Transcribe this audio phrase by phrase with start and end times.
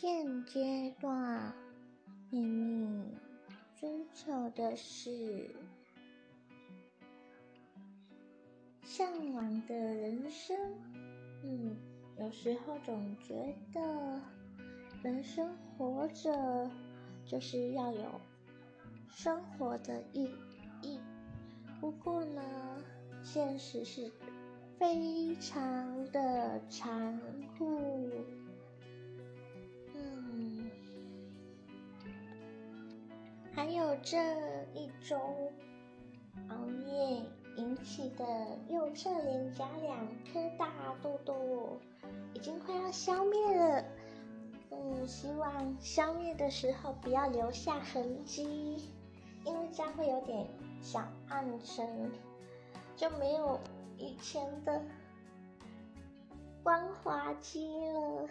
[0.00, 1.52] 现阶段，
[2.30, 3.02] 秘密
[3.74, 5.50] 追求的是
[8.84, 10.56] 向往的人生。
[11.42, 11.76] 嗯，
[12.16, 14.22] 有时候总觉得
[15.02, 16.70] 人生活着
[17.26, 18.20] 就是要有
[19.08, 20.30] 生活的意
[20.80, 21.00] 义。
[21.80, 22.40] 不过呢，
[23.24, 24.12] 现实是
[24.78, 27.20] 非常的残
[27.58, 27.87] 酷。
[33.58, 34.16] 还有这
[34.72, 35.18] 一周
[36.48, 37.20] 熬夜
[37.56, 38.24] 引起的
[38.68, 40.70] 右侧脸颊两颗大
[41.02, 41.76] 痘痘，
[42.34, 43.84] 已经快要消灭了。
[44.70, 48.92] 嗯，希望消灭的时候不要留下痕迹，
[49.44, 50.46] 因为这样会有点
[50.80, 52.12] 小暗沉，
[52.94, 53.58] 就没有
[53.96, 54.80] 以前的
[56.62, 58.28] 光滑肌了。